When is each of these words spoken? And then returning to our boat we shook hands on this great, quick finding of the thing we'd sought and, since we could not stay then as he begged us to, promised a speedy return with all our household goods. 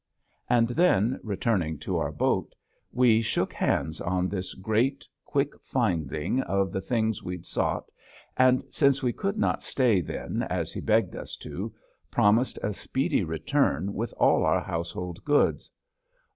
And 0.49 0.69
then 0.69 1.19
returning 1.21 1.77
to 1.81 1.97
our 1.97 2.11
boat 2.11 2.55
we 2.91 3.21
shook 3.21 3.53
hands 3.53 4.01
on 4.01 4.27
this 4.27 4.55
great, 4.55 5.07
quick 5.25 5.53
finding 5.61 6.41
of 6.41 6.71
the 6.71 6.81
thing 6.81 7.13
we'd 7.23 7.45
sought 7.45 7.91
and, 8.35 8.63
since 8.71 9.03
we 9.03 9.13
could 9.13 9.37
not 9.37 9.61
stay 9.61 10.01
then 10.01 10.41
as 10.49 10.73
he 10.73 10.81
begged 10.81 11.15
us 11.15 11.35
to, 11.45 11.71
promised 12.09 12.57
a 12.63 12.73
speedy 12.73 13.23
return 13.23 13.93
with 13.93 14.11
all 14.17 14.43
our 14.43 14.61
household 14.61 15.23
goods. 15.23 15.69